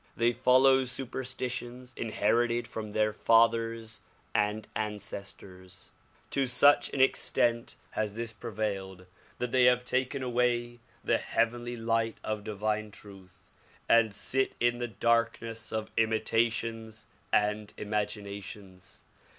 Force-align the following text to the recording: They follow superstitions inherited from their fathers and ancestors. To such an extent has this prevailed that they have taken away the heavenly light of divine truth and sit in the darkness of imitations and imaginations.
They 0.17 0.31
follow 0.33 0.83
superstitions 0.83 1.93
inherited 1.95 2.67
from 2.67 2.91
their 2.93 3.13
fathers 3.13 4.01
and 4.33 4.67
ancestors. 4.75 5.91
To 6.31 6.47
such 6.47 6.91
an 6.91 6.99
extent 7.01 7.75
has 7.91 8.15
this 8.15 8.33
prevailed 8.33 9.05
that 9.37 9.51
they 9.51 9.65
have 9.65 9.85
taken 9.85 10.23
away 10.23 10.79
the 11.03 11.19
heavenly 11.19 11.77
light 11.77 12.17
of 12.23 12.43
divine 12.43 12.89
truth 12.89 13.47
and 13.87 14.11
sit 14.11 14.55
in 14.59 14.79
the 14.79 14.87
darkness 14.87 15.71
of 15.71 15.91
imitations 15.97 17.05
and 17.31 17.71
imaginations. 17.77 19.03